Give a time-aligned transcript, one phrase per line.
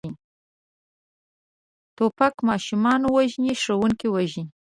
[1.95, 4.45] توپک ماشومان وژني، ښوونکي وژني.